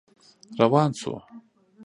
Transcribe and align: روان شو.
روان 0.59 0.91
شو. 0.99 1.13